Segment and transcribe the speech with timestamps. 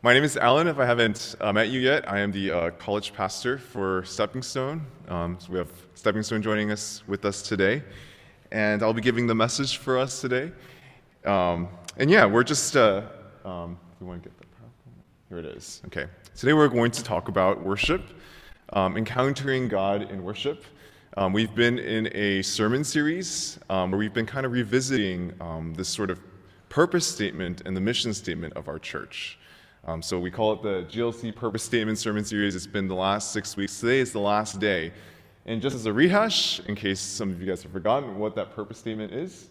[0.00, 0.68] My name is Allen.
[0.68, 4.42] If I haven't uh, met you yet, I am the uh, college pastor for Stepping
[4.42, 4.86] Stone.
[5.08, 7.82] Um, so we have Stepping Stone joining us with us today,
[8.52, 10.52] and I'll be giving the message for us today.
[11.24, 11.66] Um,
[11.96, 12.76] and yeah, we're just.
[12.76, 13.02] Uh,
[13.44, 15.30] um, we want to get the PowerPoint.
[15.30, 15.82] Here it is.
[15.86, 16.06] Okay.
[16.36, 18.02] Today we're going to talk about worship,
[18.74, 20.62] um, encountering God in worship.
[21.16, 25.32] Um, we've been in a sermon series um, where we've been kind of revisiting
[25.76, 26.20] this sort of
[26.68, 29.40] purpose statement and the mission statement of our church.
[29.88, 32.54] Um, so we call it the GLC Purpose Statement Sermon Series.
[32.54, 33.80] It's been the last six weeks.
[33.80, 34.92] Today is the last day.
[35.46, 38.54] And just as a rehash, in case some of you guys have forgotten what that
[38.54, 39.48] purpose statement is,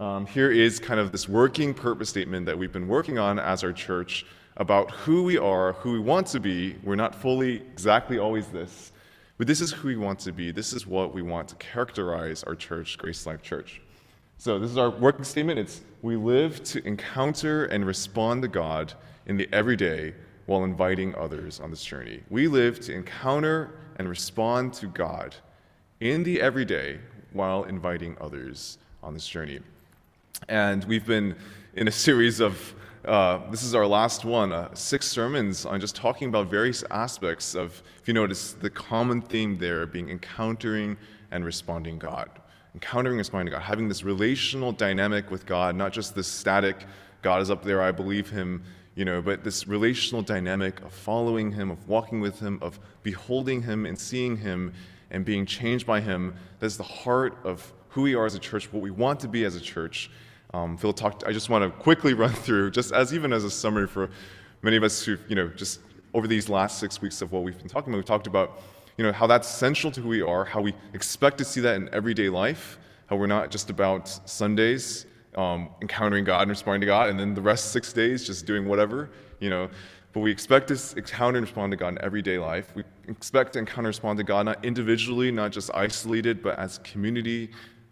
[0.00, 3.62] um, here is kind of this working purpose statement that we've been working on as
[3.62, 4.26] our church
[4.56, 6.74] about who we are, who we want to be.
[6.82, 8.90] We're not fully exactly always this,
[9.38, 10.50] but this is who we want to be.
[10.50, 13.80] This is what we want to characterize our church, Grace Life Church.
[14.36, 15.60] So this is our working statement.
[15.60, 18.92] It's we live to encounter and respond to God
[19.26, 20.14] in the everyday
[20.46, 22.22] while inviting others on this journey.
[22.30, 25.34] We live to encounter and respond to God
[26.00, 27.00] in the everyday
[27.32, 29.60] while inviting others on this journey.
[30.48, 31.34] And we've been
[31.74, 35.96] in a series of, uh, this is our last one, uh, six sermons on just
[35.96, 40.96] talking about various aspects of, if you notice, the common theme there being encountering
[41.30, 42.30] and responding God.
[42.74, 46.84] Encountering and responding God, having this relational dynamic with God, not just this static,
[47.22, 48.62] God is up there, I believe him,
[48.96, 53.62] you know, but this relational dynamic of following him, of walking with him, of beholding
[53.62, 54.72] him and seeing him
[55.10, 58.72] and being changed by him, that's the heart of who we are as a church,
[58.72, 60.10] what we want to be as a church.
[60.54, 63.50] Um, Phil talked, I just want to quickly run through, just as even as a
[63.50, 64.10] summary for
[64.62, 65.80] many of us who, you know, just
[66.14, 68.62] over these last six weeks of what we've been talking about, we've talked about,
[68.96, 71.76] you know, how that's central to who we are, how we expect to see that
[71.76, 75.04] in everyday life, how we're not just about Sundays
[75.36, 78.66] um, encountering God and responding to God, and then the rest six days just doing
[78.66, 79.10] whatever,
[79.40, 79.68] you know.
[80.12, 82.72] But we expect to encounter and respond to God in everyday life.
[82.74, 86.78] We expect to encounter and respond to God not individually, not just isolated, but as
[86.78, 87.50] community.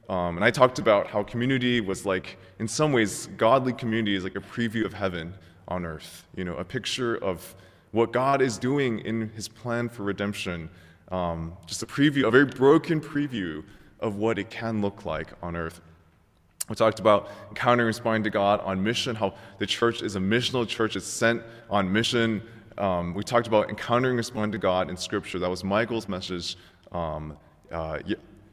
[0.09, 4.25] Um, and I talked about how community was like, in some ways, godly community is
[4.25, 5.34] like a preview of heaven
[5.69, 6.26] on earth.
[6.34, 7.55] You know, a picture of
[7.93, 10.71] what God is doing in His plan for redemption.
[11.12, 13.62] Um, just a preview, a very broken preview
[14.00, 15.81] of what it can look like on earth.
[16.69, 20.66] We talked about encountering responding to God on mission, how the church is a missional
[20.66, 22.42] church, it's sent on mission.
[22.78, 25.38] Um, we talked about encountering responding to God in Scripture.
[25.38, 26.56] That was Michael's message.
[26.91, 27.36] Um,
[27.70, 27.98] uh,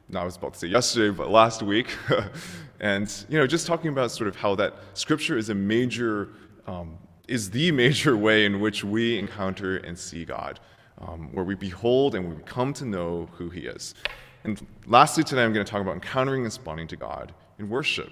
[0.09, 1.95] no, I was about to say yesterday, but last week.
[2.81, 6.29] and, you know, just talking about sort of how that Scripture is a major,
[6.67, 6.97] um,
[7.29, 10.59] is the major way in which we encounter and see God,
[10.97, 13.95] um, where we behold and we come to know who He is.
[14.43, 18.11] And lastly, today I'm going to talk about encountering and responding to God in worship.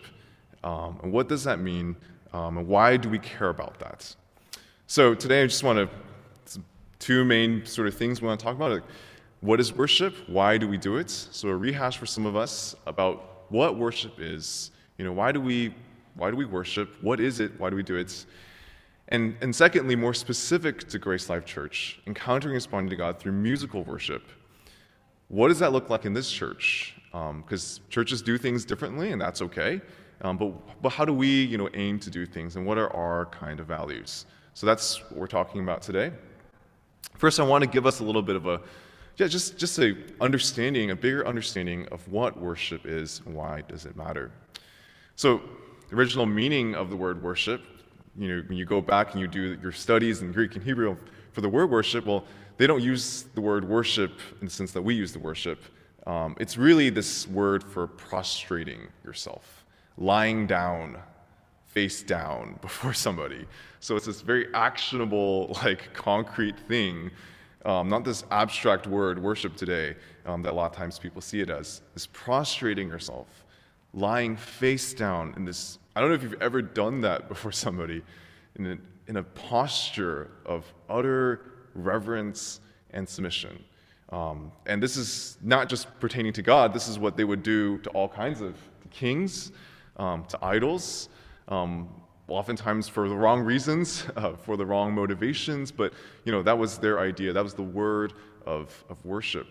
[0.63, 1.95] Um, and what does that mean?
[2.31, 4.15] Um, and why do we care about that?
[4.87, 6.61] So today I just want to,
[6.99, 8.71] two main sort of things we want to talk about.
[8.71, 8.83] Like,
[9.41, 10.15] what is worship?
[10.27, 11.09] Why do we do it?
[11.09, 14.71] So a rehash for some of us about what worship is.
[14.97, 15.73] You know, why do we,
[16.15, 16.95] why do we worship?
[17.01, 17.57] What is it?
[17.57, 18.25] Why do we do it?
[19.07, 23.31] And, and secondly, more specific to Grace Life Church, encountering and responding to God through
[23.31, 24.23] musical worship.
[25.29, 26.98] What does that look like in this church?
[27.11, 29.81] Because um, churches do things differently, and that's okay.
[30.21, 32.93] Um, but, but how do we, you know, aim to do things, and what are
[32.95, 34.25] our kind of values?
[34.53, 36.11] So that's what we're talking about today.
[37.15, 38.61] First, I want to give us a little bit of a,
[39.17, 43.85] yeah, just just a understanding, a bigger understanding of what worship is and why does
[43.85, 44.31] it matter.
[45.15, 45.41] So,
[45.89, 47.61] the original meaning of the word worship,
[48.17, 50.97] you know, when you go back and you do your studies in Greek and Hebrew
[51.31, 52.25] for the word worship, well,
[52.57, 55.63] they don't use the word worship in the sense that we use the worship.
[56.09, 59.63] Um, it's really this word for prostrating yourself,
[59.95, 60.97] lying down,
[61.67, 63.45] face down before somebody.
[63.79, 67.11] So it's this very actionable, like concrete thing,
[67.63, 71.41] um, not this abstract word, worship today, um, that a lot of times people see
[71.41, 71.81] it as.
[71.93, 73.27] This prostrating yourself,
[73.93, 75.77] lying face down in this.
[75.95, 78.01] I don't know if you've ever done that before somebody,
[78.55, 78.77] in a,
[79.07, 82.61] in a posture of utter reverence
[82.93, 83.63] and submission.
[84.11, 87.77] Um, and this is not just pertaining to God, this is what they would do
[87.79, 88.55] to all kinds of
[88.89, 89.51] kings,
[89.97, 91.09] um, to idols,
[91.47, 91.89] um,
[92.27, 95.93] oftentimes for the wrong reasons, uh, for the wrong motivations, but
[96.25, 97.33] you know, that was their idea.
[97.33, 98.13] That was the word
[98.45, 99.47] of, of worship.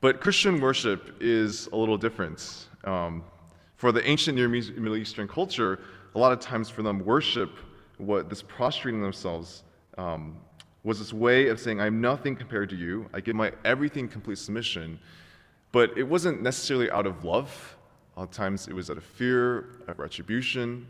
[0.00, 2.68] But Christian worship is a little different.
[2.84, 3.22] Um,
[3.76, 5.80] for the ancient Near Middle Eastern culture,
[6.14, 7.50] a lot of times for them, worship,
[7.98, 9.62] what this prostrating themselves,
[9.98, 10.36] um,
[10.82, 13.08] was this way of saying, I'm nothing compared to you.
[13.12, 14.98] I give my everything complete submission.
[15.72, 17.76] But it wasn't necessarily out of love.
[18.16, 20.86] A lot of times it was out of fear, of retribution.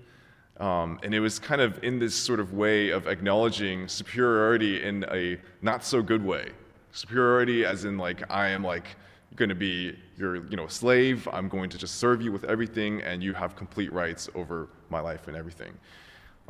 [0.59, 5.05] Um, and it was kind of in this sort of way of acknowledging superiority in
[5.11, 6.51] a not so good way.
[6.93, 8.97] Superiority, as in, like, I am like
[9.37, 13.01] going to be your you know, slave, I'm going to just serve you with everything,
[13.03, 15.73] and you have complete rights over my life and everything.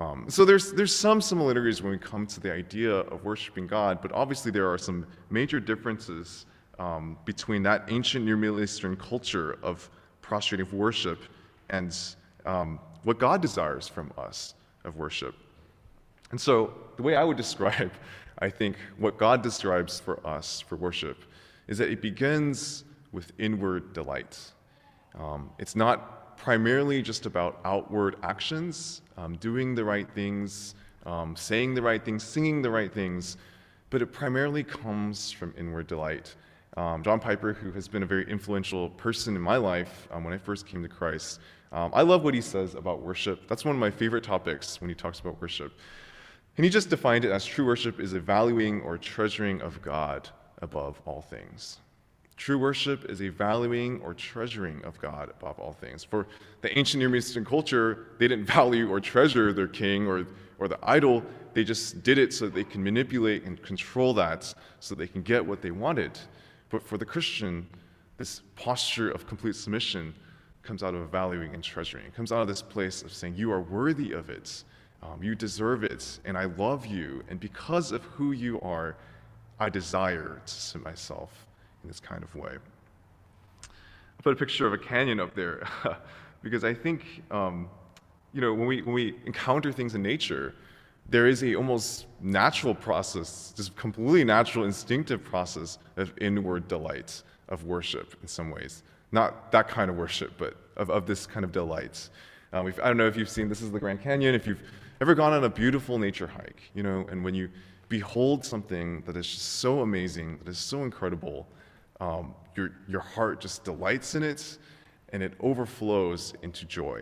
[0.00, 4.00] Um, so there's, there's some similarities when we come to the idea of worshiping God,
[4.00, 6.46] but obviously there are some major differences
[6.78, 9.90] um, between that ancient Near Middle Eastern culture of
[10.22, 11.22] prostrating worship
[11.68, 11.94] and
[12.46, 14.54] um, what God desires from us
[14.84, 15.34] of worship.
[16.30, 17.92] And so, the way I would describe,
[18.38, 21.18] I think, what God describes for us for worship
[21.68, 24.38] is that it begins with inward delight.
[25.18, 31.74] Um, it's not primarily just about outward actions, um, doing the right things, um, saying
[31.74, 33.36] the right things, singing the right things,
[33.90, 36.34] but it primarily comes from inward delight.
[36.78, 40.32] Um, John Piper, who has been a very influential person in my life um, when
[40.32, 41.40] I first came to Christ,
[41.72, 43.46] um, I love what he says about worship.
[43.46, 45.72] That's one of my favorite topics when he talks about worship.
[46.56, 50.30] And he just defined it as true worship is a valuing or treasuring of God
[50.62, 51.80] above all things.
[52.40, 56.02] True worship is a valuing or treasuring of God above all things.
[56.02, 56.26] For
[56.62, 60.26] the ancient Near Eastern culture, they didn't value or treasure their king or,
[60.58, 61.22] or the idol.
[61.52, 65.20] They just did it so that they can manipulate and control that so they can
[65.20, 66.18] get what they wanted.
[66.70, 67.68] But for the Christian,
[68.16, 70.14] this posture of complete submission
[70.62, 72.06] comes out of valuing and treasuring.
[72.06, 74.64] It comes out of this place of saying, You are worthy of it.
[75.02, 77.22] Um, you deserve it, and I love you.
[77.28, 78.96] And because of who you are,
[79.58, 81.46] I desire to submit myself
[81.82, 82.52] in this kind of way.
[83.62, 85.66] I put a picture of a canyon up there
[86.42, 87.68] because I think, um,
[88.32, 90.54] you know, when we, when we encounter things in nature,
[91.08, 97.64] there is a almost natural process, just completely natural, instinctive process of inward delight, of
[97.64, 98.84] worship in some ways.
[99.10, 102.08] Not that kind of worship, but of, of this kind of delight.
[102.52, 104.62] Um, I don't know if you've seen, this is the Grand Canyon, if you've
[105.00, 107.48] ever gone on a beautiful nature hike, you know, and when you
[107.88, 111.48] behold something that is just so amazing, that is so incredible,
[112.00, 114.58] um, your, your heart just delights in it
[115.12, 116.98] and it overflows into joy.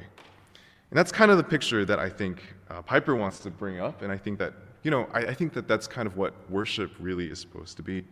[0.90, 4.02] And that's kind of the picture that I think uh, Piper wants to bring up,
[4.02, 6.92] and I think that, you know, I, I think that that's kind of what worship
[6.98, 8.04] really is supposed to be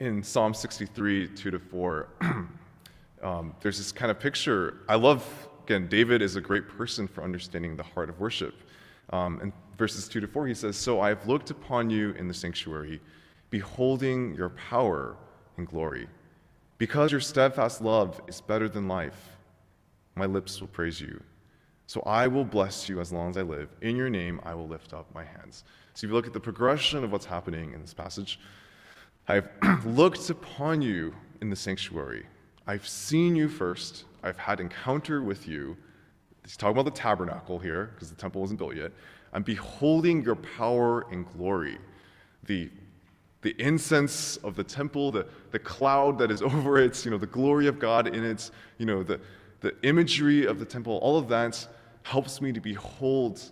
[0.00, 2.08] in Psalm 63, 2 to 4,
[3.22, 4.78] um, there's this kind of picture.
[4.88, 8.54] I love, again, David is a great person for understanding the heart of worship.
[9.10, 12.28] Um, in verses 2 to 4, he says, So I have looked upon you in
[12.28, 13.00] the sanctuary,
[13.50, 15.16] beholding your power
[15.56, 16.08] and glory.
[16.78, 19.36] Because your steadfast love is better than life,
[20.14, 21.22] my lips will praise you.
[21.86, 23.70] So I will bless you as long as I live.
[23.80, 25.64] In your name, I will lift up my hands.
[25.94, 28.38] So if you look at the progression of what's happening in this passage,
[29.26, 29.48] I've
[29.86, 32.26] looked upon you in the sanctuary.
[32.66, 34.04] I've seen you first.
[34.22, 35.76] I've had encounter with you.
[36.44, 38.92] He's talking about the tabernacle here, because the temple wasn't built yet.
[39.32, 41.78] I'm beholding your power and glory.
[42.44, 42.70] The,
[43.42, 47.26] the incense of the temple, the, the cloud that is over it, you know, the
[47.26, 49.20] glory of God in it, you know, the,
[49.60, 51.66] the imagery of the temple, all of that
[52.02, 53.42] helps me to behold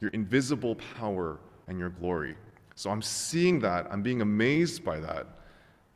[0.00, 2.36] your invisible power and your glory.
[2.74, 5.26] So I'm seeing that, I'm being amazed by that,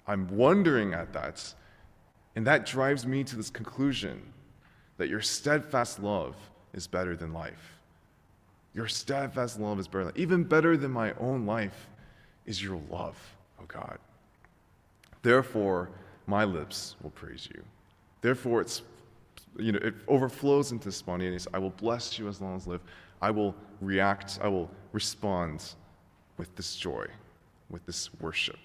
[0.07, 1.55] I'm wondering at that,
[2.35, 4.21] and that drives me to this conclusion
[4.97, 6.37] that your steadfast love
[6.73, 7.79] is better than life.
[8.75, 11.89] Your steadfast love is better than even better than my own life
[12.47, 13.17] is your love,
[13.61, 13.99] oh God.
[15.23, 15.91] Therefore,
[16.27, 17.63] my lips will praise you.
[18.21, 18.83] Therefore, it's
[19.57, 21.47] you know, it overflows into spontaneous.
[21.53, 22.81] I will bless you as long as I live.
[23.21, 25.75] I will react, I will respond
[26.37, 27.07] with this joy,
[27.69, 28.59] with this worship.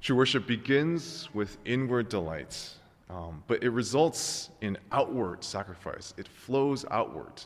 [0.00, 2.70] True worship begins with inward delight,
[3.08, 6.14] um, but it results in outward sacrifice.
[6.16, 7.44] It flows outward.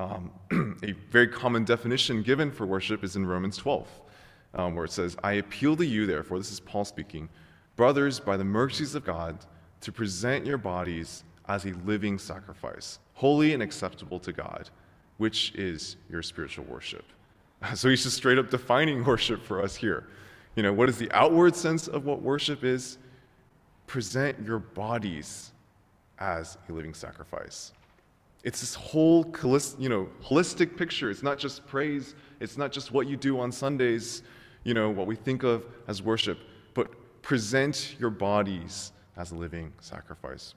[0.00, 0.30] Um,
[0.82, 3.86] a very common definition given for worship is in Romans 12,
[4.54, 7.28] um, where it says, I appeal to you, therefore, this is Paul speaking,
[7.76, 9.36] brothers, by the mercies of God,
[9.82, 14.70] to present your bodies as a living sacrifice, holy and acceptable to God,
[15.18, 17.04] which is your spiritual worship.
[17.74, 20.06] So he's just straight up defining worship for us here.
[20.56, 22.96] You know, what is the outward sense of what worship is?
[23.86, 25.52] Present your bodies
[26.18, 27.72] as a living sacrifice.
[28.42, 29.24] It's this whole
[29.78, 31.10] you know, holistic picture.
[31.10, 34.22] It's not just praise, it's not just what you do on Sundays,
[34.64, 36.38] you know, what we think of as worship,
[36.74, 36.90] but
[37.22, 40.54] present your bodies as a living sacrifice.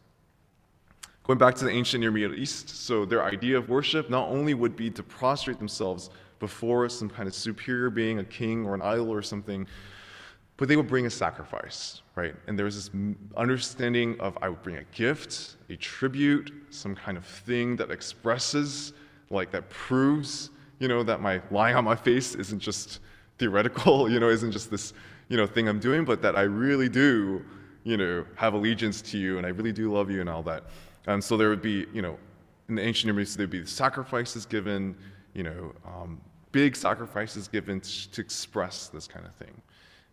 [1.24, 4.54] Going back to the ancient Near Middle East, so their idea of worship not only
[4.54, 6.10] would be to prostrate themselves
[6.40, 9.66] before some kind of superior being, a king or an idol or something,
[10.58, 12.36] but they would bring a sacrifice, right?
[12.48, 13.04] And there was this
[13.36, 18.94] understanding of I would bring a gift, a tribute, some kind of thing that expresses,
[19.30, 23.00] like that proves, you know, that my lying on my face isn't just
[23.40, 24.94] theoretical, you know, isn't just this,
[25.30, 27.44] you know, thing I'm doing, but that I really do,
[27.84, 30.66] you know, have allegiance to you and I really do love you and all that.
[31.08, 32.18] And so there would be, you know,
[32.70, 34.96] in the ancient Near East, there'd be sacrifices given,
[35.34, 39.62] you know, um, big sacrifices given to, to express this kind of thing.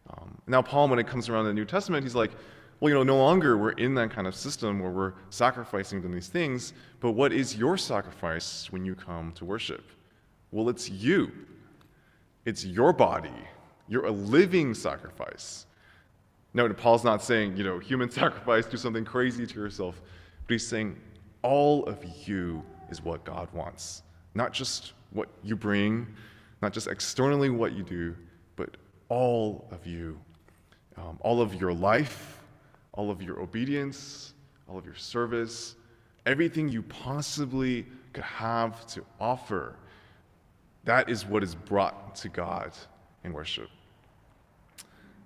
[0.09, 2.33] Um, now, Paul, when it comes around the New Testament, he's like,
[2.80, 6.09] well, you know, no longer we're in that kind of system where we're sacrificing to
[6.09, 9.85] these things, but what is your sacrifice when you come to worship?
[10.50, 11.30] Well, it's you.
[12.47, 13.30] It's your body.
[13.87, 15.66] You're a living sacrifice.
[16.54, 20.00] No, Paul's not saying, you know, human sacrifice, do something crazy to yourself,
[20.47, 20.97] but he's saying
[21.42, 24.02] all of you is what God wants.
[24.35, 26.07] Not just what you bring,
[26.62, 28.16] not just externally what you do,
[29.11, 30.19] all of you,
[30.97, 32.40] um, all of your life,
[32.93, 34.33] all of your obedience,
[34.67, 35.75] all of your service,
[36.25, 39.76] everything you possibly could have to offer.
[40.85, 42.73] That is what is brought to God
[43.25, 43.69] in worship.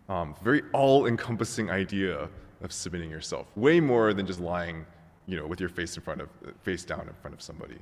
[0.09, 2.29] Um, very all-encompassing idea
[2.63, 4.85] of submitting yourself, way more than just lying,
[5.27, 6.29] you know, with your face in front of,
[6.63, 7.79] face down in front of somebody.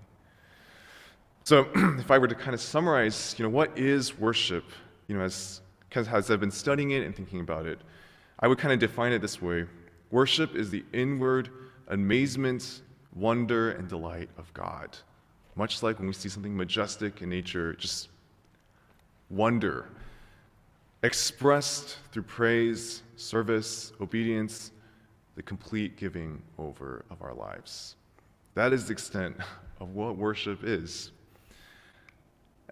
[1.45, 4.65] So, if I were to kind of summarize, you know, what is worship?
[5.09, 5.61] You know, as
[5.93, 7.79] because as I've been studying it and thinking about it,
[8.41, 9.67] I would kind of define it this way
[10.11, 11.51] Worship is the inward
[11.89, 12.81] amazement,
[13.15, 14.97] wonder, and delight of God.
[15.55, 18.09] Much like when we see something majestic in nature, just
[19.29, 19.87] wonder,
[21.03, 24.71] expressed through praise, service, obedience,
[25.35, 27.97] the complete giving over of our lives.
[28.55, 29.37] That is the extent
[29.79, 31.11] of what worship is.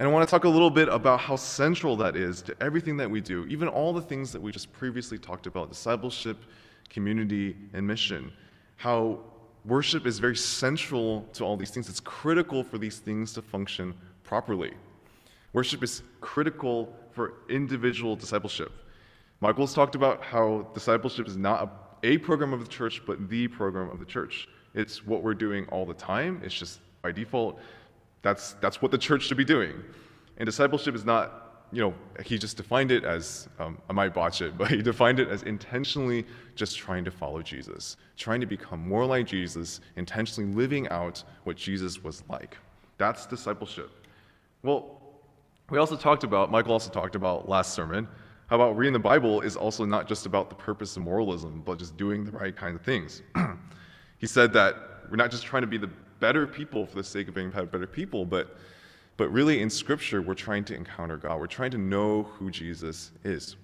[0.00, 2.96] And I want to talk a little bit about how central that is to everything
[2.96, 6.38] that we do, even all the things that we just previously talked about discipleship,
[6.88, 8.32] community, and mission.
[8.76, 9.18] How
[9.66, 11.90] worship is very central to all these things.
[11.90, 13.92] It's critical for these things to function
[14.24, 14.72] properly.
[15.52, 18.72] Worship is critical for individual discipleship.
[19.42, 21.70] Michael's talked about how discipleship is not
[22.02, 24.48] a, a program of the church, but the program of the church.
[24.72, 27.60] It's what we're doing all the time, it's just by default.
[28.22, 29.74] That's, that's what the church should be doing.
[30.36, 34.42] And discipleship is not, you know, he just defined it as, um, I might botch
[34.42, 38.86] it, but he defined it as intentionally just trying to follow Jesus, trying to become
[38.86, 42.56] more like Jesus, intentionally living out what Jesus was like.
[42.98, 43.90] That's discipleship.
[44.62, 45.00] Well,
[45.70, 48.08] we also talked about, Michael also talked about last sermon,
[48.48, 51.78] how about reading the Bible is also not just about the purpose of moralism, but
[51.78, 53.22] just doing the right kind of things.
[54.18, 54.74] he said that
[55.08, 55.88] we're not just trying to be the
[56.20, 58.56] better people for the sake of being better people, but,
[59.16, 61.40] but really in Scripture, we're trying to encounter God.
[61.40, 63.56] We're trying to know who Jesus is.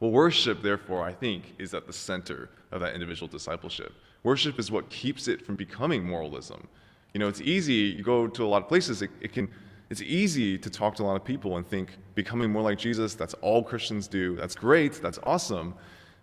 [0.00, 3.92] Well, worship, therefore, I think, is at the center of that individual discipleship.
[4.22, 6.66] Worship is what keeps it from becoming moralism.
[7.14, 9.48] You know, it's easy, you go to a lot of places, it, it can,
[9.90, 13.14] it's easy to talk to a lot of people and think becoming more like Jesus,
[13.14, 14.36] that's all Christians do.
[14.36, 15.74] That's great, that's awesome,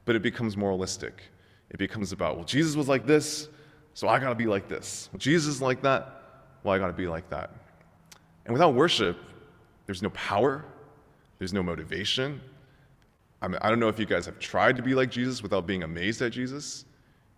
[0.05, 1.23] but it becomes moralistic.
[1.69, 3.49] It becomes about, well, Jesus was like this,
[3.97, 5.09] so I got to be like this.
[5.17, 6.21] Jesus is like that.
[6.61, 7.49] Well, I got to be like that.
[8.45, 9.17] And without worship,
[9.87, 10.63] there's no power,
[11.39, 12.39] there's no motivation.
[13.41, 15.65] I, mean, I don't know if you guys have tried to be like Jesus without
[15.65, 16.85] being amazed at Jesus.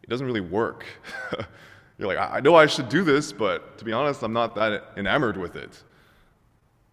[0.03, 0.83] It doesn't really work.
[1.97, 4.83] You're like, I know I should do this, but to be honest, I'm not that
[4.97, 5.81] enamored with it.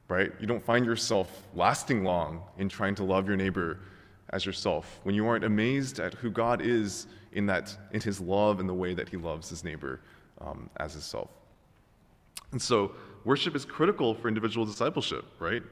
[0.07, 0.31] Right?
[0.39, 3.81] You don't find yourself lasting long in trying to love your neighbor
[4.31, 8.59] as yourself when you aren't amazed at who God is in, that, in his love
[8.61, 10.01] and the way that he loves his neighbor
[10.41, 11.29] um, as himself.
[12.53, 12.93] And so,
[13.25, 15.63] worship is critical for individual discipleship, right?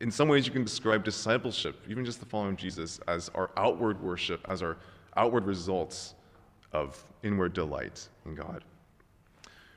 [0.00, 4.02] In some ways, you can describe discipleship, even just the following Jesus, as our outward
[4.02, 4.78] worship, as our
[5.16, 6.14] outward results
[6.72, 8.64] of inward delight in God.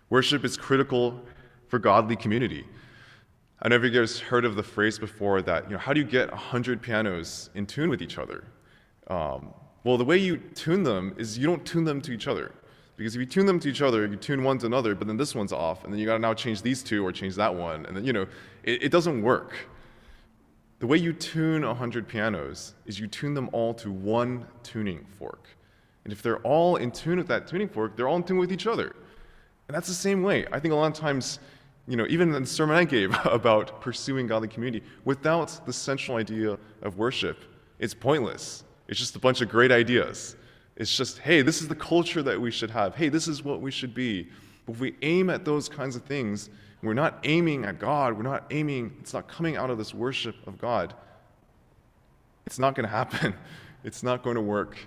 [0.09, 1.19] Worship is critical
[1.67, 2.65] for godly community.
[3.61, 5.91] I don't know if you guys heard of the phrase before that, you know, how
[5.91, 8.45] do you get 100 pianos in tune with each other?
[9.07, 12.51] Um, well, the way you tune them is you don't tune them to each other.
[12.97, 15.15] Because if you tune them to each other, you tune one to another, but then
[15.15, 17.85] this one's off, and then you gotta now change these two or change that one,
[17.85, 18.27] and then, you know,
[18.63, 19.53] it, it doesn't work.
[20.79, 25.47] The way you tune 100 pianos is you tune them all to one tuning fork.
[26.03, 28.51] And if they're all in tune with that tuning fork, they're all in tune with
[28.51, 28.95] each other.
[29.67, 30.45] And that's the same way.
[30.51, 31.39] I think a lot of times,
[31.87, 36.17] you know, even in the sermon I gave about pursuing godly community, without the central
[36.17, 37.37] idea of worship,
[37.77, 38.63] it's pointless.
[38.89, 40.35] It's just a bunch of great ideas.
[40.75, 42.95] It's just, hey, this is the culture that we should have.
[42.95, 44.27] Hey, this is what we should be.
[44.65, 46.49] But if we aim at those kinds of things,
[46.81, 50.35] we're not aiming at God, we're not aiming, it's not coming out of this worship
[50.47, 50.95] of God,
[52.47, 53.33] It's not going to happen.
[53.85, 54.77] It's not going to work.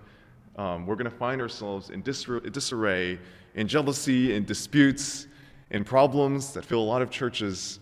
[0.57, 3.19] Um, we're going to find ourselves in disarray,
[3.55, 5.29] in jealousy, in disputes,
[5.71, 7.81] in problems that fill a lot of churches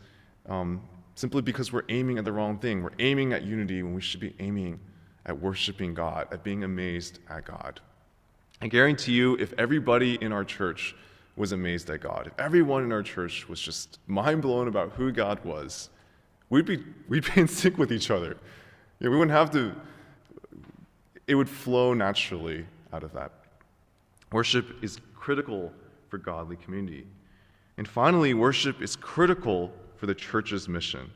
[0.48, 0.80] um,
[1.16, 2.80] simply because we're aiming at the wrong thing.
[2.80, 4.78] We're aiming at unity when we should be aiming
[5.26, 7.80] at worshiping God, at being amazed at God.
[8.62, 10.94] I guarantee you, if everybody in our church
[11.36, 15.12] was amazed at God, if everyone in our church was just mind blown about who
[15.12, 15.90] God was,
[16.50, 18.36] we'd be, we'd be in sync with each other.
[18.98, 19.74] You know, we wouldn't have to,
[21.26, 23.32] it would flow naturally out of that.
[24.32, 25.72] Worship is critical
[26.08, 27.06] for godly community.
[27.78, 31.10] And finally, worship is critical for the church's mission.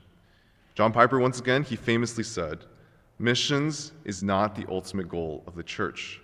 [0.74, 2.64] John Piper, once again, he famously said,
[3.24, 6.20] Missions is not the ultimate goal of the church.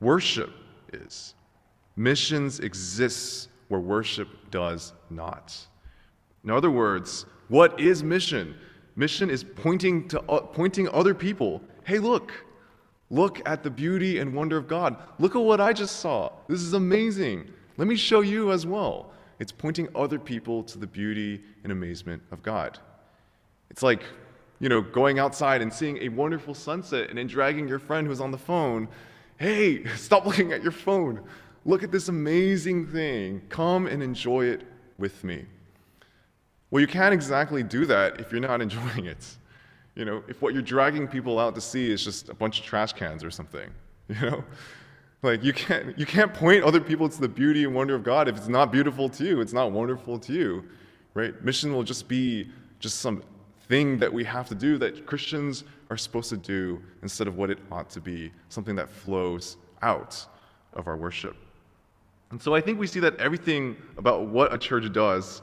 [0.00, 0.50] Worship
[0.92, 1.34] is.
[1.94, 5.56] Missions exists where worship does not.
[6.42, 8.56] In other words, what is mission?
[8.96, 11.62] Mission is pointing to uh, pointing other people.
[11.84, 12.32] Hey, look.
[13.08, 14.96] Look at the beauty and wonder of God.
[15.20, 16.32] Look at what I just saw.
[16.48, 17.52] This is amazing.
[17.76, 19.12] Let me show you as well.
[19.38, 22.80] It's pointing other people to the beauty and amazement of God.
[23.70, 24.02] It's like,
[24.62, 28.20] you know, going outside and seeing a wonderful sunset and then dragging your friend who's
[28.20, 28.88] on the phone,
[29.36, 31.20] hey, stop looking at your phone.
[31.66, 33.42] Look at this amazing thing.
[33.48, 34.62] Come and enjoy it
[34.98, 35.44] with me.
[36.70, 39.26] Well, you can't exactly do that if you're not enjoying it.
[39.96, 42.64] You know, if what you're dragging people out to see is just a bunch of
[42.64, 43.68] trash cans or something,
[44.08, 44.44] you know?
[45.22, 48.26] Like you can't you can't point other people to the beauty and wonder of God
[48.26, 50.64] if it's not beautiful to you, it's not wonderful to you.
[51.14, 51.40] Right?
[51.44, 52.50] Mission will just be
[52.80, 53.22] just some
[53.72, 57.48] thing that we have to do that Christians are supposed to do instead of what
[57.48, 60.26] it ought to be, something that flows out
[60.74, 61.34] of our worship.
[62.30, 65.40] And so I think we see that everything about what a church does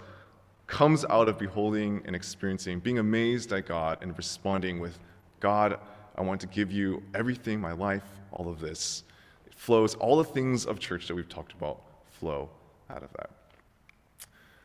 [0.68, 5.00] comes out of beholding and experiencing, being amazed at God and responding with,
[5.40, 5.80] God,
[6.16, 9.06] I want to give you everything, my life, all of this.
[9.48, 11.82] It flows, all the things of church that we've talked about
[12.12, 12.52] flow
[12.92, 13.32] out of that.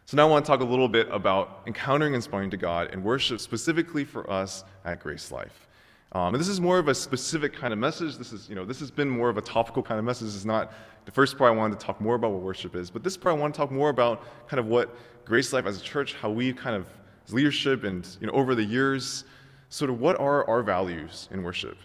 [0.06, 2.90] So now I want to talk a little bit about encountering and responding to God
[2.92, 5.66] and worship specifically for us at Grace Life.
[6.12, 8.18] Um, and this is more of a specific kind of message.
[8.18, 10.26] This is, you know, this has been more of a topical kind of message.
[10.26, 10.74] This is not
[11.06, 13.34] the first part I wanted to talk more about what worship is, but this part
[13.34, 16.28] I want to talk more about kind of what Grace Life as a church, how
[16.28, 16.86] we kind of,
[17.26, 19.24] as leadership and you know, over the years,
[19.70, 21.78] sort of what are our values in worship.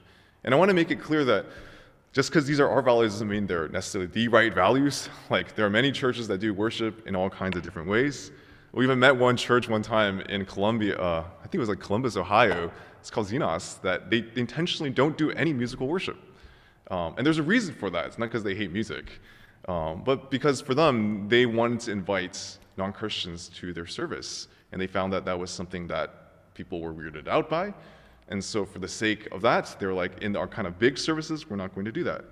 [0.43, 1.46] And I want to make it clear that
[2.12, 5.10] just because these are our values doesn't mean they're necessarily the right values.
[5.30, 8.32] Like, there are many churches that do worship in all kinds of different ways.
[8.72, 11.80] We even met one church one time in Columbia, uh, I think it was like
[11.80, 12.72] Columbus, Ohio.
[13.00, 16.17] It's called Xenos, that they intentionally don't do any musical worship.
[16.91, 18.08] Um, and there's a reason for that.
[18.08, 19.19] It's not because they hate music,
[19.67, 24.48] um, but because for them, they wanted to invite non Christians to their service.
[24.72, 27.74] And they found that that was something that people were weirded out by.
[28.30, 30.98] And so, for the sake of that, they were like, in our kind of big
[30.98, 32.26] services, we're not going to do that.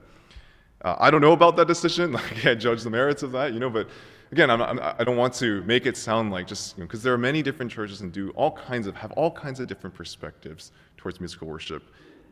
[0.84, 2.16] Uh, I don't know about that decision.
[2.16, 3.90] I can't judge the merits of that, you know, but
[4.32, 7.00] again, I'm, I'm, I do not want to make it sound like just, because you
[7.00, 9.68] know, there are many different churches and do all kinds of, have all kinds of
[9.68, 11.84] different perspectives towards musical worship.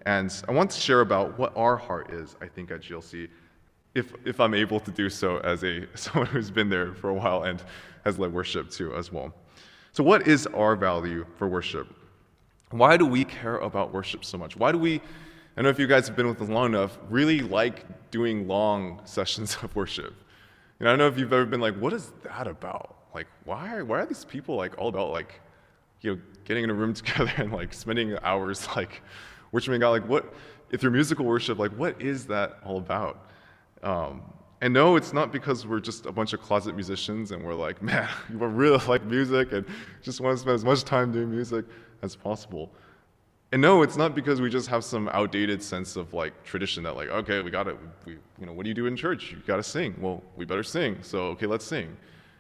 [0.06, 3.28] And I want to share about what our heart is, I think, at GLC,
[3.95, 7.13] if, if I'm able to do so as a someone who's been there for a
[7.13, 7.63] while and
[8.04, 9.34] has led worship too as well.
[9.93, 11.88] So, what is our value for worship?
[12.71, 14.58] Why do we care about worship so much?
[14.58, 15.01] Why do we, I
[15.56, 19.01] don't know if you guys have been with us long enough, really like doing long
[19.06, 20.13] sessions of worship?
[20.80, 22.95] Know, I don't know if you've ever been like, what is that about?
[23.13, 25.39] Like, why why are these people like all about like,
[26.01, 29.01] you know, getting in a room together and like spending hours like
[29.51, 29.91] worshiping God?
[29.91, 30.34] Like, what,
[30.71, 33.30] if you're musical worship, like, what is that all about?
[33.84, 34.21] Um,
[34.62, 37.82] and no, it's not because we're just a bunch of closet musicians and we're like,
[37.82, 39.65] man, we really like music and
[40.01, 41.65] just want to spend as much time doing music
[42.01, 42.71] as possible.
[43.51, 46.95] And no, it's not because we just have some outdated sense of like tradition that
[46.95, 47.77] like, okay, we got it.
[48.05, 49.31] We, you know, what do you do in church?
[49.31, 49.95] You got to sing.
[49.99, 50.97] Well, we better sing.
[51.01, 51.95] So okay, let's sing.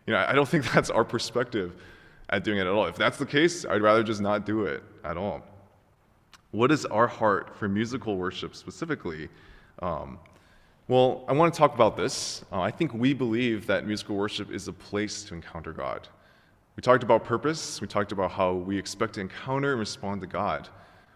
[0.07, 1.75] You know, I don't think that's our perspective
[2.29, 2.85] at doing it at all.
[2.85, 5.41] If that's the case, I'd rather just not do it at all.
[6.51, 9.29] What is our heart for musical worship specifically?
[9.79, 10.19] Um,
[10.87, 12.45] well, I want to talk about this.
[12.51, 16.07] Uh, I think we believe that musical worship is a place to encounter God.
[16.75, 20.27] We talked about purpose, we talked about how we expect to encounter and respond to
[20.27, 20.69] God.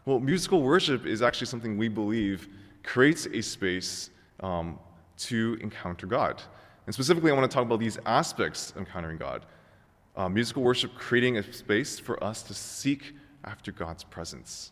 [0.05, 2.47] Well, musical worship is actually something we believe
[2.83, 4.79] creates a space um,
[5.17, 6.41] to encounter God.
[6.85, 9.45] And specifically, I want to talk about these aspects of encountering God.
[10.15, 14.71] Uh, musical worship creating a space for us to seek after God's presence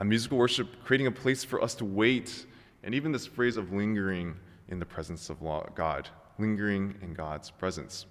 [0.00, 2.46] a musical worship, creating a place for us to wait,
[2.82, 4.34] and even this phrase of lingering
[4.68, 5.38] in the presence of
[5.74, 8.06] God, lingering in God's presence.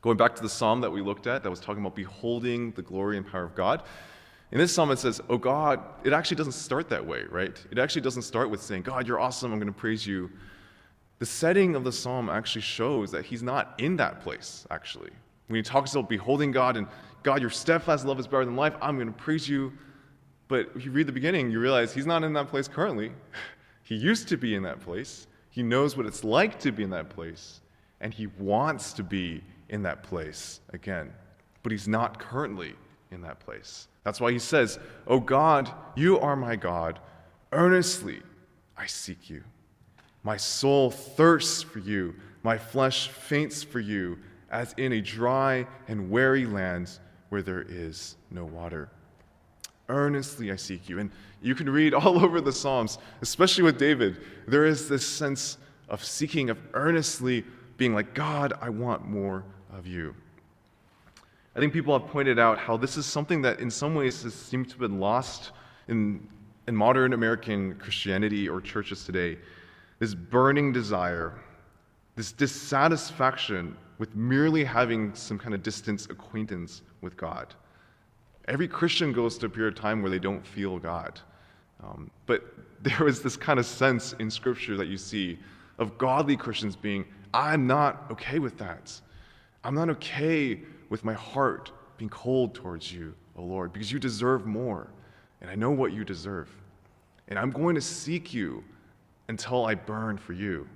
[0.00, 2.82] Going back to the psalm that we looked at that was talking about beholding the
[2.82, 3.82] glory and power of God,
[4.50, 7.56] In this psalm, it says, Oh God, it actually doesn't start that way, right?
[7.70, 10.30] It actually doesn't start with saying, God, you're awesome, I'm going to praise you.
[11.18, 15.10] The setting of the psalm actually shows that he's not in that place, actually.
[15.48, 16.86] When he talks about beholding God and
[17.22, 19.72] God, your steadfast love is better than life, I'm going to praise you.
[20.46, 23.12] But if you read the beginning, you realize he's not in that place currently.
[23.82, 25.26] He used to be in that place.
[25.48, 27.62] He knows what it's like to be in that place.
[28.02, 31.12] And he wants to be in that place again.
[31.62, 32.74] But he's not currently
[33.10, 33.88] in that place.
[34.04, 36.98] That's why he says, Oh God, you are my God.
[37.52, 38.22] Earnestly
[38.76, 39.42] I seek you.
[40.22, 42.14] My soul thirsts for you.
[42.42, 44.18] My flesh faints for you,
[44.50, 46.90] as in a dry and weary land
[47.28, 48.88] where there is no water.
[49.88, 50.98] Earnestly I seek you.
[50.98, 51.10] And
[51.42, 56.04] you can read all over the Psalms, especially with David, there is this sense of
[56.04, 57.44] seeking, of earnestly
[57.76, 59.44] being like, God, I want more
[59.78, 60.14] of you.
[61.56, 64.34] I think people have pointed out how this is something that in some ways has
[64.34, 65.52] seemed to have been lost
[65.86, 66.28] in,
[66.66, 69.38] in modern American Christianity or churches today.
[70.00, 71.34] This burning desire,
[72.16, 77.54] this dissatisfaction with merely having some kind of distance acquaintance with God.
[78.46, 81.20] Every Christian goes through a period of time where they don't feel God.
[81.82, 82.44] Um, but
[82.82, 85.38] there is this kind of sense in Scripture that you see
[85.78, 89.00] of godly Christians being, I'm not okay with that.
[89.64, 94.46] I'm not okay with my heart being cold towards you, O Lord, because you deserve
[94.46, 94.88] more.
[95.40, 96.48] And I know what you deserve.
[97.28, 98.64] And I'm going to seek you
[99.28, 100.66] until I burn for you.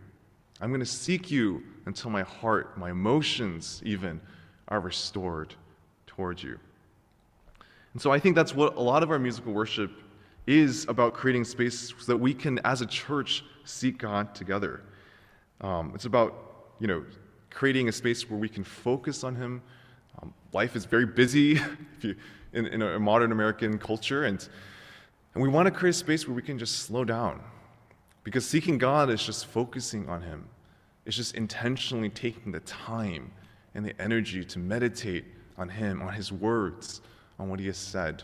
[0.60, 4.20] I'm going to seek you until my heart, my emotions even,
[4.68, 5.54] are restored
[6.06, 6.58] towards you.
[7.92, 9.90] And so I think that's what a lot of our musical worship
[10.46, 14.82] is about creating space so that we can, as a church, seek God together.
[15.60, 16.34] Um, it's about,
[16.78, 17.04] you know,
[17.52, 19.62] creating a space where we can focus on Him.
[20.20, 21.60] Um, life is very busy
[22.52, 24.46] in, in, a modern American culture, and,
[25.34, 27.40] and we want to create a space where we can just slow down.
[28.24, 30.48] Because seeking God is just focusing on Him,
[31.06, 33.32] it's just intentionally taking the time
[33.74, 35.24] and the energy to meditate
[35.58, 37.00] on Him, on His words,
[37.38, 38.22] on what He has said.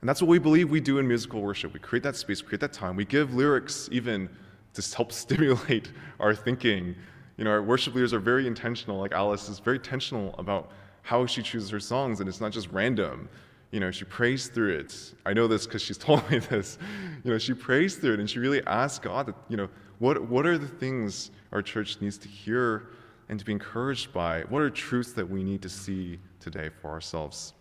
[0.00, 1.72] And that's what we believe we do in musical worship.
[1.72, 2.94] We create that space, create that time.
[2.94, 4.28] We give lyrics even
[4.74, 5.90] to help stimulate
[6.20, 6.94] our thinking.
[7.36, 10.70] You know, our worship leaders are very intentional, like Alice is very intentional about
[11.02, 13.28] how she chooses her songs, and it's not just random.
[13.70, 15.14] You know, she prays through it.
[15.26, 16.78] I know this because she's told me this.
[17.24, 19.68] You know, she prays through it and she really asks God, that, you know,
[19.98, 22.88] what, what are the things our church needs to hear
[23.28, 24.42] and to be encouraged by?
[24.42, 27.54] What are truths that we need to see today for ourselves?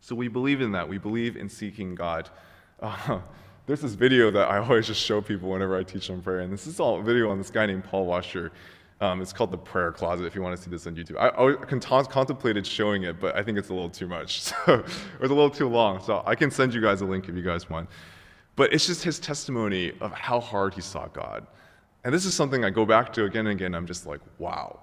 [0.00, 0.88] So we believe in that.
[0.88, 2.30] We believe in seeking God.
[2.82, 3.20] Uh,
[3.66, 6.52] there's this video that I always just show people whenever I teach on prayer, and
[6.52, 8.52] this is all a video on this guy named Paul Washer.
[9.00, 10.24] Um, it's called the Prayer Closet.
[10.24, 13.42] If you want to see this on YouTube, I, I contemplated showing it, but I
[13.42, 16.00] think it's a little too much, so, or it's a little too long.
[16.00, 17.88] So I can send you guys a link if you guys want.
[18.56, 21.46] But it's just his testimony of how hard he sought God,
[22.04, 23.74] and this is something I go back to again and again.
[23.74, 24.78] I'm just like, wow,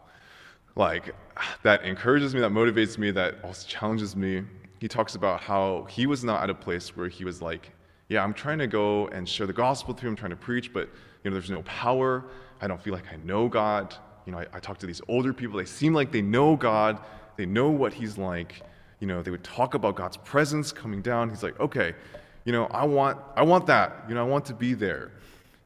[0.76, 1.15] like
[1.63, 4.44] that encourages me, that motivates me, that also challenges me
[4.82, 7.72] he talks about how he was not at a place where he was like,
[8.12, 10.74] yeah, I'm trying to go and share the gospel to him, I'm trying to preach,
[10.74, 10.89] but
[11.24, 12.26] you know, there's no power.
[12.60, 13.95] I don't feel like I know God.
[14.26, 15.58] You know, I, I talk to these older people.
[15.58, 17.00] They seem like they know God.
[17.38, 18.63] They know what He's like.
[19.00, 21.30] You know, they would talk about God's presence coming down.
[21.30, 21.95] He's like, okay,
[22.43, 24.04] you know, I want, I want that.
[24.10, 25.13] You know, I want to be there.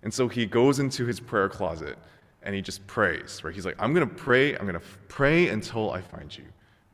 [0.03, 1.97] And so he goes into his prayer closet
[2.43, 3.43] and he just prays.
[3.43, 3.55] Right?
[3.55, 4.55] He's like, I'm gonna pray.
[4.55, 6.43] I'm gonna pray until I find you.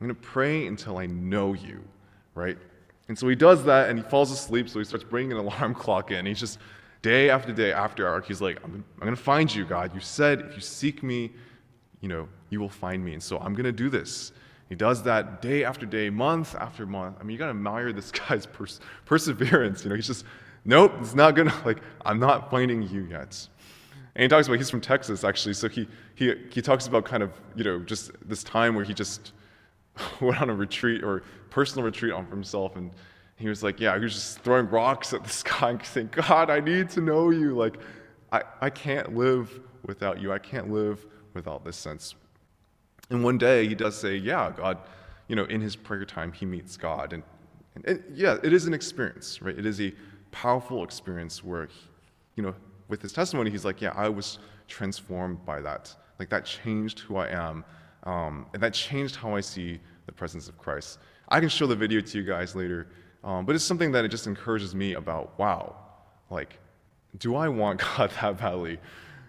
[0.00, 1.84] I'm gonna pray until I know you
[2.34, 2.56] right?
[3.12, 5.74] And so he does that and he falls asleep, so he starts bringing an alarm
[5.84, 6.24] clock in.
[6.24, 6.58] He's just,
[7.02, 9.94] day after day after hour, he's like, I'm, I'm going to find you, God.
[9.94, 11.30] You said if you seek me,
[12.00, 13.12] you know, you will find me.
[13.12, 14.32] And so I'm going to do this.
[14.70, 17.18] He does that day after day, month after month.
[17.20, 19.84] I mean, you got to admire this guy's pers- perseverance.
[19.84, 20.24] You know, he's just,
[20.64, 23.46] nope, it's not going to, like, I'm not finding you yet.
[24.14, 25.52] And he talks about, he's from Texas, actually.
[25.52, 28.94] So he, he, he talks about kind of, you know, just this time where he
[28.94, 29.32] just,
[30.20, 32.90] went on a retreat or personal retreat on for himself and
[33.36, 36.50] he was like yeah he was just throwing rocks at the sky and saying god
[36.50, 37.54] i need to know you.
[37.54, 37.78] Like
[38.30, 40.32] i, I can't live without you.
[40.32, 42.14] I can't live without this sense.
[43.10, 44.78] And one day he does say yeah god
[45.28, 47.12] you know in his prayer time he meets god.
[47.12, 47.22] And,
[47.74, 49.58] and, and yeah it is an experience right?
[49.58, 49.92] It is a
[50.30, 51.80] powerful experience where he,
[52.36, 52.54] you know
[52.88, 55.94] with his testimony he's like yeah i was transformed by that.
[56.18, 57.64] Like that changed who i am
[58.04, 60.98] um, and that changed how I see the presence of Christ.
[61.28, 62.88] I can show the video to you guys later,
[63.24, 65.76] um, but it's something that it just encourages me about wow,
[66.30, 66.58] like,
[67.18, 68.78] do I want God that badly?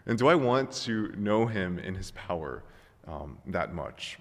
[0.06, 2.64] And do I want to know Him in His power
[3.08, 4.18] um, that much?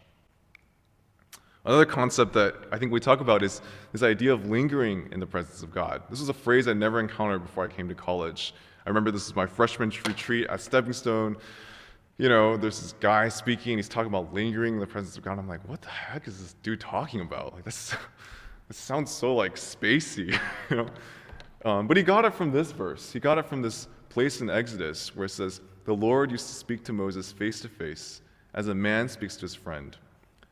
[1.65, 3.63] Another concept that I think we talk about is
[3.93, 6.03] this idea of lingering in the presence of God.
[6.11, 8.53] This was a phrase I never encountered before I came to college.
[8.85, 11.37] I remember this is my freshman retreat at Stepping Stone.
[12.23, 15.41] You know, there's this guy speaking, he's talking about lingering in the presence of God.
[15.41, 17.53] I'm like, what the heck is this dude talking about?
[17.53, 17.97] Like, this,
[18.69, 20.39] this sounds so like spacey,
[20.71, 20.87] you know?
[21.65, 23.13] Um, but he got it from this verse.
[23.13, 26.55] He got it from this place in Exodus where it says, The Lord used to
[26.55, 28.21] speak to Moses face to face
[28.55, 29.97] as a man speaks to his friend.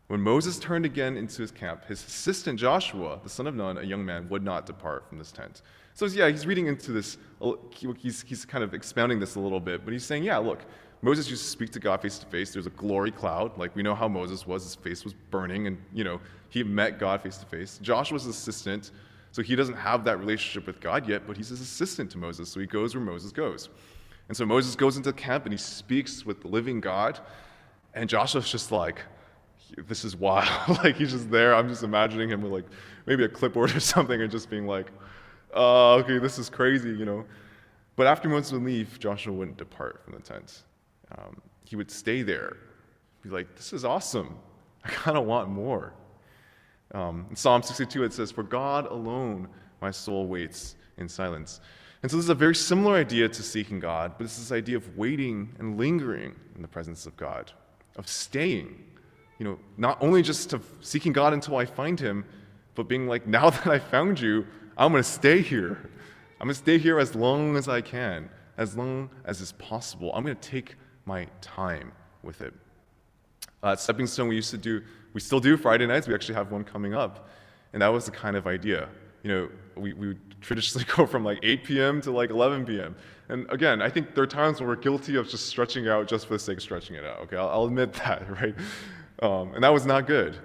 [0.09, 3.85] When Moses turned again into his camp, his assistant Joshua, the son of Nun, a
[3.85, 5.63] young man, would not depart from this tent.
[5.95, 7.17] So, yeah, he's reading into this,
[7.97, 10.63] he's, he's kind of expounding this a little bit, but he's saying, yeah, look,
[11.03, 12.53] Moses used to speak to God face to face.
[12.53, 13.57] There's a glory cloud.
[13.57, 16.99] Like we know how Moses was, his face was burning, and, you know, he met
[16.99, 17.79] God face to face.
[17.81, 18.91] Joshua's assistant,
[19.33, 22.49] so he doesn't have that relationship with God yet, but he's his assistant to Moses,
[22.49, 23.71] so he goes where Moses goes.
[24.29, 27.19] And so Moses goes into camp and he speaks with the living God,
[27.95, 29.03] and Joshua's just like,
[29.89, 30.79] this is wild.
[30.85, 31.55] like he's just there.
[31.55, 32.67] I'm just imagining him with like
[33.07, 34.91] maybe a clipboard or something and just being like,
[35.55, 37.25] oh, okay, this is crazy, you know.
[37.97, 40.63] But after Moses would leave, Joshua wouldn't depart from the tent.
[41.17, 42.57] Um, he would stay there,
[43.23, 44.37] be like, this is awesome.
[44.85, 45.93] I kind of want more.
[46.93, 49.49] Um, in Psalm 62, it says, For God alone
[49.81, 51.61] my soul waits in silence.
[52.03, 54.77] And so this is a very similar idea to seeking God, but it's this idea
[54.77, 57.53] of waiting and lingering in the presence of God,
[57.97, 58.91] of staying
[59.41, 62.27] you know, not only just to seeking God until I find him,
[62.75, 64.47] but being like, now that I found you,
[64.77, 65.91] I'm going to stay here.
[66.39, 70.13] I'm going to stay here as long as I can, as long as is possible.
[70.15, 70.77] I'm going to take
[71.11, 71.91] my time
[72.23, 72.55] with it.
[73.65, 74.81] Uh, Stepping Stone, we used to do,
[75.13, 76.07] we still do Friday nights.
[76.07, 77.29] We actually have one coming up.
[77.73, 78.89] And that was the kind of idea.
[79.25, 82.01] You know, we, we would traditionally go from like 8 p.m.
[82.03, 82.95] to like 11 p.m.
[83.29, 86.27] And again, I think there are times when we're guilty of just stretching out just
[86.27, 87.19] for the sake of stretching it out.
[87.23, 88.55] Okay, I'll, I'll admit that, right?
[89.21, 90.39] Um, and that was not good.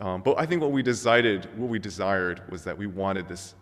[0.00, 3.54] Um, but I think what we decided, what we desired, was that we wanted this,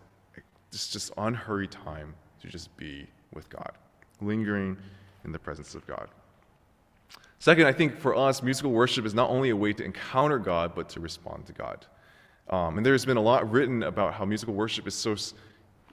[0.71, 3.73] this just unhurried time to just be with God,
[4.19, 4.77] lingering
[5.25, 6.09] in the presence of God.
[7.39, 10.73] Second, I think for us, musical worship is not only a way to encounter God,
[10.75, 11.85] but to respond to God.
[12.49, 15.15] Um, and there's been a lot written about how musical worship is so,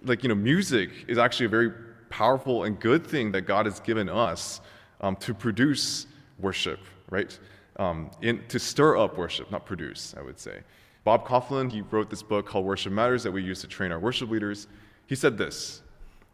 [0.02, 1.70] like, you know, music is actually a very
[2.10, 4.60] powerful and good thing that God has given us
[5.00, 6.06] um, to produce
[6.38, 6.80] worship,
[7.10, 7.38] right?
[7.78, 10.60] um, in, to stir up worship, not produce, I would say.
[11.04, 13.98] Bob Kauflin, he wrote this book called Worship Matters that we use to train our
[13.98, 14.66] worship leaders.
[15.06, 15.82] He said this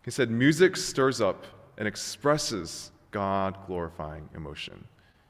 [0.04, 1.44] He said, Music stirs up
[1.78, 4.84] and expresses God glorifying emotion.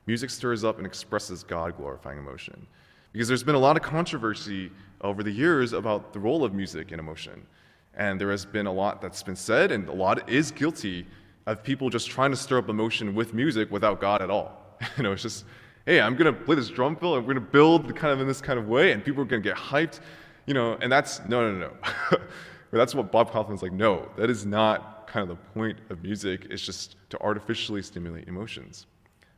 [0.07, 2.67] Music stirs up and expresses God glorifying emotion.
[3.13, 4.71] Because there's been a lot of controversy
[5.03, 7.47] over the years about the role of music in emotion.
[7.95, 11.07] And there has been a lot that's been said, and a lot is guilty
[11.47, 14.77] of people just trying to stir up emotion with music without God at all.
[14.97, 15.45] you know, it's just
[15.87, 18.21] hey, I'm going to play this drum fill and we're going to build kind of
[18.21, 20.01] in this kind of way and people are going to get hyped,
[20.47, 22.19] you know, and that's, no, no, no.
[22.73, 26.47] that's what Bob Kauflin's like, no, that is not kind of the point of music.
[26.51, 28.87] It's just to artificially stimulate emotions.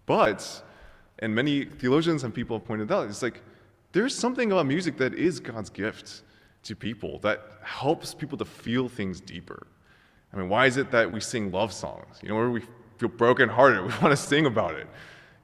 [0.07, 0.63] But,
[1.19, 3.41] and many theologians and people have pointed out, it's like
[3.93, 6.23] there's something about music that is God's gift
[6.65, 9.67] to people that helps people to feel things deeper.
[10.33, 12.19] I mean, why is it that we sing love songs?
[12.23, 12.63] You know, where we
[12.99, 14.89] feel brokenhearted, we want to sing about it.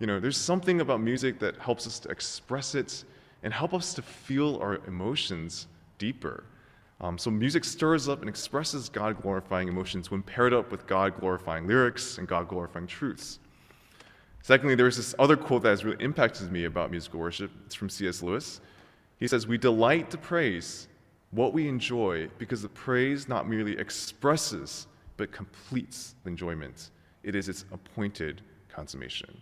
[0.01, 3.05] You know, there's something about music that helps us to express it
[3.43, 5.67] and help us to feel our emotions
[5.99, 6.45] deeper.
[7.01, 11.19] Um, so music stirs up and expresses God glorifying emotions when paired up with God
[11.19, 13.39] glorifying lyrics and God glorifying truths.
[14.43, 17.51] Secondly, there's this other quote that has really impacted me about musical worship.
[17.67, 18.23] It's from C.S.
[18.23, 18.61] Lewis.
[19.19, 20.89] He says, We delight to praise
[21.31, 26.91] what we enjoy because the praise not merely expresses, but completes the enjoyment.
[27.23, 29.41] It is its appointed consummation.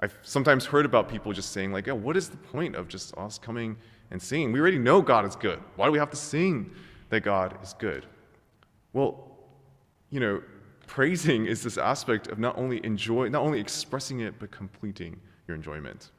[0.00, 3.16] I've sometimes heard about people just saying, like, yeah, what is the point of just
[3.16, 3.76] us coming
[4.10, 4.52] and singing?
[4.52, 5.58] We already know God is good.
[5.76, 6.70] Why do we have to sing
[7.08, 8.04] that God is good?
[8.92, 9.30] Well,
[10.10, 10.42] you know,
[10.86, 15.54] praising is this aspect of not only enjoy, not only expressing it, but completing your
[15.54, 16.10] enjoyment.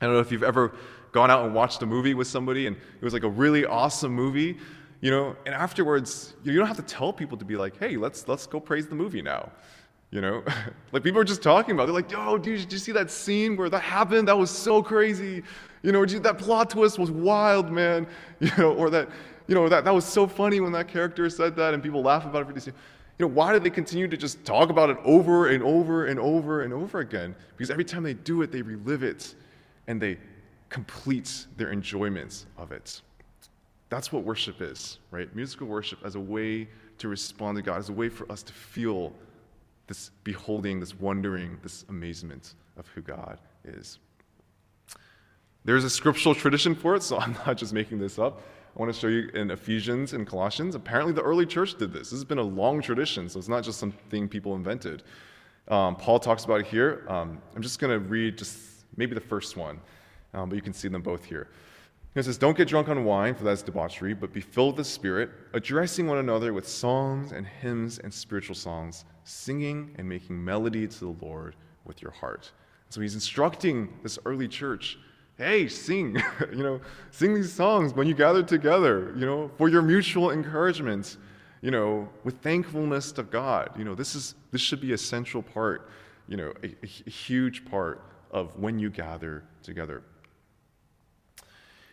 [0.00, 0.74] I don't know if you've ever
[1.12, 4.12] gone out and watched a movie with somebody and it was like a really awesome
[4.12, 4.58] movie,
[5.00, 8.28] you know, and afterwards you don't have to tell people to be like, hey, let's
[8.28, 9.50] let's go praise the movie now.
[10.10, 10.42] You know,
[10.92, 11.84] like people are just talking about.
[11.84, 11.86] It.
[11.86, 14.26] They're like, "Yo, dude, did you see that scene where that happened?
[14.26, 15.42] That was so crazy."
[15.82, 18.06] You know, that plot twist was wild, man.
[18.40, 19.08] You know, or that,
[19.46, 22.24] you know, that that was so funny when that character said that, and people laugh
[22.24, 22.68] about it for this.
[23.20, 26.18] You know, why do they continue to just talk about it over and over and
[26.18, 27.36] over and over again?
[27.54, 29.34] Because every time they do it, they relive it,
[29.88, 30.16] and they
[30.70, 33.02] complete their enjoyments of it.
[33.90, 35.36] That's what worship is, right?
[35.36, 38.54] Musical worship as a way to respond to God, as a way for us to
[38.54, 39.12] feel
[39.86, 43.98] this beholding, this wondering, this amazement of who God is.
[45.66, 48.40] There's a scriptural tradition for it, so I'm not just making this up.
[48.76, 50.74] I want to show you in Ephesians and Colossians.
[50.74, 52.10] Apparently, the early church did this.
[52.10, 55.02] This has been a long tradition, so it's not just something people invented.
[55.68, 57.04] Um, Paul talks about it here.
[57.08, 58.58] Um, I'm just going to read just
[58.96, 59.80] maybe the first one,
[60.34, 61.48] um, but you can see them both here.
[62.14, 64.90] He says, Don't get drunk on wine, for that's debauchery, but be filled with the
[64.90, 70.86] Spirit, addressing one another with songs and hymns and spiritual songs, singing and making melody
[70.86, 72.50] to the Lord with your heart.
[72.88, 74.98] So he's instructing this early church
[75.40, 76.22] hey, sing,
[76.52, 81.16] you know, sing these songs when you gather together, you know, for your mutual encouragement,
[81.62, 83.70] you know, with thankfulness to God.
[83.76, 85.88] You know, this is this should be a central part,
[86.28, 90.02] you know, a, a huge part of when you gather together.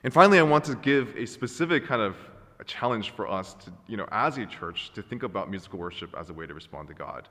[0.04, 2.18] And finally, I want to give a specific kind of
[2.60, 6.14] a challenge for us to, you know, as a church, to think about musical worship
[6.20, 7.30] as a way to respond to God.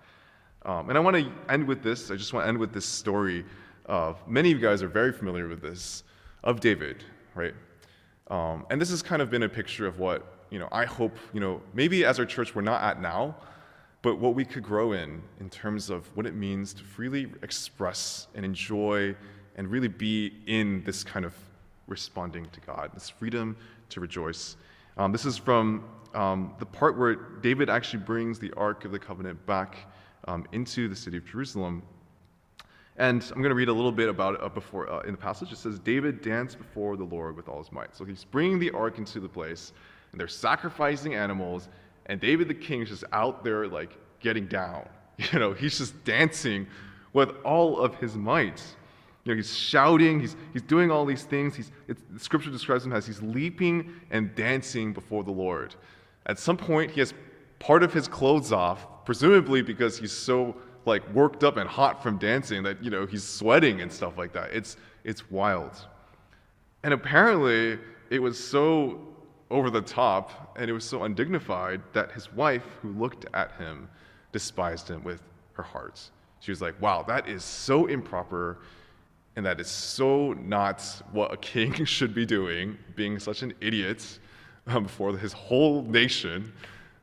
[0.65, 2.11] Um, and I want to end with this.
[2.11, 3.45] I just want to end with this story
[4.27, 6.03] many of you guys are very familiar with this
[6.43, 7.55] of David, right?
[8.29, 10.69] Um, and this has kind of been a picture of what you know.
[10.73, 13.37] I hope you know maybe as our church we're not at now,
[14.03, 18.29] but what we could grow in in terms of what it means to freely express
[18.35, 19.15] and enjoy
[19.57, 21.35] and really be in this kind of
[21.87, 23.57] responding to God, this freedom
[23.91, 24.57] to rejoice.
[24.97, 28.99] Um, this is from um, the part where David actually brings the Ark of the
[28.99, 29.77] Covenant back
[30.27, 31.83] um, into the city of Jerusalem.
[32.99, 35.19] And I'm going to read a little bit about it uh, before uh, in the
[35.19, 35.53] passage.
[35.53, 37.95] It says, David danced before the Lord with all his might.
[37.95, 39.73] So he's bringing the ark into the place,
[40.13, 41.69] and they're sacrificing animals,
[42.07, 44.89] and David the king is just out there like getting down.
[45.33, 46.67] You know, he's just dancing
[47.15, 48.63] with all of his might.
[49.25, 51.57] You know, he's shouting, he's, he's doing all these things.
[51.57, 55.75] He's, the scripture describes him as he's leaping and dancing before the Lord.
[56.27, 57.15] At some point, he has
[57.59, 60.55] part of his clothes off, presumably because he's so
[60.87, 64.33] like worked up and hot from dancing that you know he's sweating and stuff like
[64.33, 64.53] that.
[64.53, 65.87] It's it's wild.
[66.83, 67.79] And apparently
[68.11, 69.01] it was so
[69.51, 73.89] over the top and it was so undignified that his wife, who looked at him,
[74.33, 75.23] despised him with
[75.55, 76.01] her heart.
[76.41, 78.59] She was like, "Wow, that is so improper."
[79.37, 84.19] And that is so not what a king should be doing, being such an idiot
[84.67, 86.53] um, before his whole nation.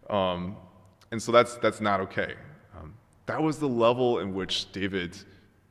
[0.10, 0.58] Um,
[1.12, 2.34] and so that's, that's not okay.
[3.26, 5.18] That was the level in which David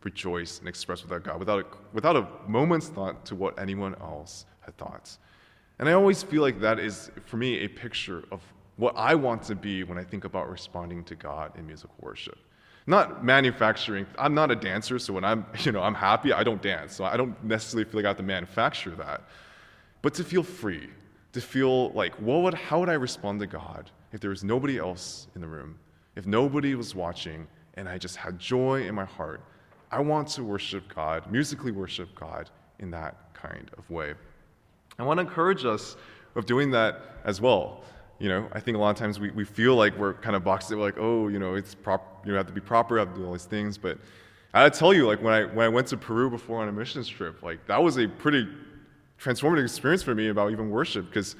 [0.03, 4.47] rejoiced and expressed without God, without a, without a moment's thought to what anyone else
[4.61, 5.17] had thought.
[5.79, 8.41] And I always feel like that is, for me, a picture of
[8.77, 12.39] what I want to be when I think about responding to God in musical worship.
[12.87, 14.07] Not manufacturing.
[14.19, 16.95] I'm not a dancer, so when I'm, you know, I'm happy, I don't dance.
[16.95, 19.23] So I don't necessarily feel like I have to manufacture that.
[20.01, 20.89] But to feel free,
[21.33, 24.79] to feel like, what would, how would I respond to God if there was nobody
[24.79, 25.79] else in the room?
[26.17, 29.43] If nobody was watching and I just had joy in my heart,
[29.91, 34.15] I want to worship God, musically worship God in that kind of way.
[34.99, 35.97] I want to encourage us
[36.35, 37.85] of doing that as well.
[38.19, 40.45] You know, I think a lot of times we, we feel like we're kind of
[40.45, 43.21] boxed in, like, oh, you know, it's prop, you have to be proper, have to
[43.21, 43.77] do all these things.
[43.77, 43.99] But
[44.55, 47.09] I tell you, like when I when I went to Peru before on a missions
[47.09, 48.47] trip, like that was a pretty
[49.19, 51.37] transformative experience for me about even worship because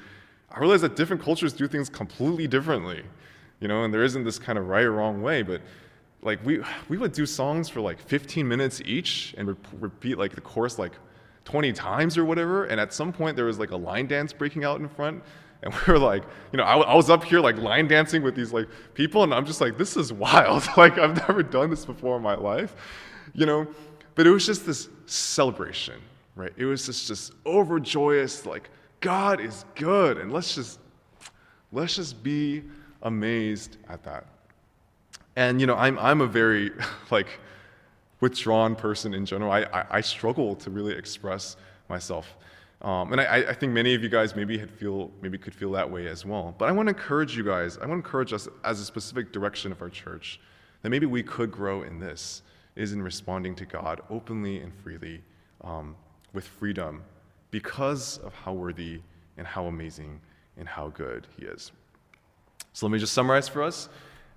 [0.49, 3.03] I realized that different cultures do things completely differently
[3.63, 5.61] you know, and there isn't this kind of right or wrong way, but
[6.21, 10.33] like we we would do songs for like 15 minutes each and re- repeat like
[10.35, 10.91] the chorus like
[11.45, 12.65] 20 times or whatever.
[12.65, 15.23] And at some point there was like a line dance breaking out in front,
[15.61, 18.35] and we were like, you know, I, I was up here like line dancing with
[18.35, 20.67] these like people, and I'm just like, this is wild.
[20.77, 22.75] like I've never done this before in my life,
[23.33, 23.65] you know.
[24.15, 26.01] But it was just this celebration,
[26.35, 26.51] right?
[26.57, 30.81] It was just just overjoyous, like God is good, and let's just
[31.71, 32.63] let's just be
[33.03, 34.25] amazed at that.
[35.35, 36.71] And, you know, I'm, I'm a very,
[37.11, 37.39] like,
[38.19, 39.51] withdrawn person in general.
[39.51, 41.57] I, I, I struggle to really express
[41.89, 42.35] myself.
[42.81, 45.89] Um, and I, I, think many of you guys maybe feel maybe could feel that
[45.89, 46.53] way as well.
[46.57, 47.77] But I want to encourage you guys.
[47.77, 50.41] I want to encourage us as a specific direction of our church
[50.81, 52.41] that maybe we could grow in this
[52.75, 55.21] is in responding to God openly and freely
[55.63, 55.95] um,
[56.33, 57.03] with freedom
[57.51, 58.99] because of how worthy
[59.37, 60.19] and how amazing
[60.57, 61.71] and how good He is.
[62.73, 63.89] So let me just summarize for us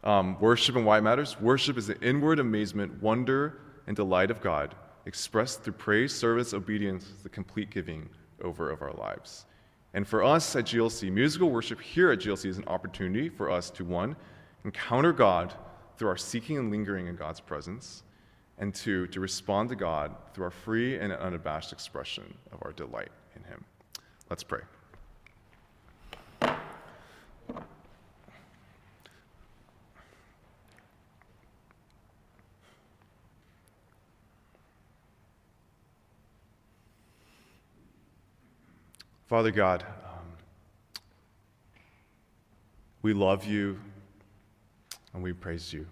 [0.05, 1.40] um, worship and why it matters.
[1.40, 7.06] Worship is the inward amazement, wonder, and delight of God, expressed through praise, service, obedience,
[7.23, 8.08] the complete giving
[8.42, 9.46] over of our lives.
[9.94, 13.71] And for us at GLC, musical worship here at GLC is an opportunity for us
[13.71, 14.15] to, one,
[14.65, 15.54] encounter God
[15.96, 18.02] through our seeking and lingering in God's presence,
[18.58, 23.11] and two, to respond to God through our free and unabashed expression of our delight
[23.35, 23.65] in Him.
[24.29, 24.61] Let's pray.
[39.27, 41.02] Father God, um,
[43.02, 43.77] we love you
[45.12, 45.85] and we praise you.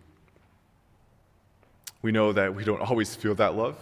[2.00, 3.76] We know that we don't always feel that love.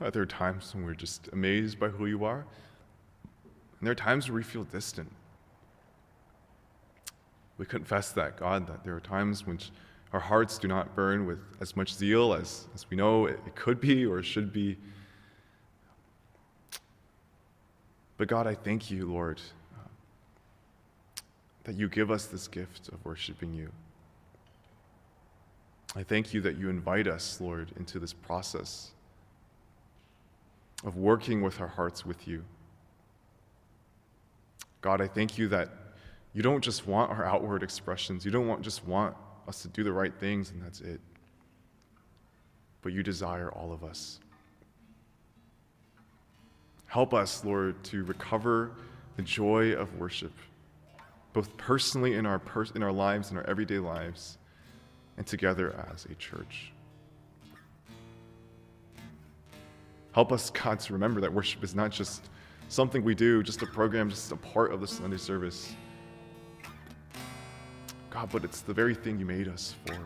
[0.00, 4.28] There are times when we're just amazed by who you are, and there are times
[4.28, 5.12] where we feel distant.
[7.58, 9.60] We confess that, God, that there are times when
[10.12, 13.54] our hearts do not burn with as much zeal as, as we know it, it
[13.54, 14.78] could be or should be.
[18.20, 19.40] But God, I thank you, Lord,
[21.64, 23.72] that you give us this gift of worshiping you.
[25.96, 28.90] I thank you that you invite us, Lord, into this process
[30.84, 32.44] of working with our hearts with you.
[34.82, 35.70] God, I thank you that
[36.34, 38.26] you don't just want our outward expressions.
[38.26, 39.16] You don't want, just want
[39.48, 41.00] us to do the right things and that's it.
[42.82, 44.20] But you desire all of us.
[46.90, 48.72] Help us, Lord, to recover
[49.14, 50.32] the joy of worship,
[51.32, 54.38] both personally in our, pers- in our lives, in our everyday lives,
[55.16, 56.72] and together as a church.
[60.10, 62.28] Help us, God, to remember that worship is not just
[62.66, 65.72] something we do, just a program, just a part of the Sunday service.
[68.10, 69.96] God, but it's the very thing you made us for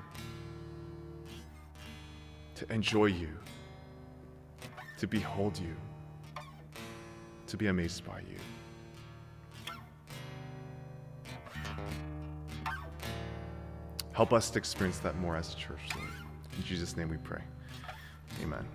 [2.56, 3.30] to enjoy you,
[4.98, 5.74] to behold you,
[7.54, 8.36] to be amazed by you.
[14.12, 16.08] Help us to experience that more as a church, Lord.
[16.56, 17.42] In Jesus' name we pray.
[18.42, 18.66] Amen.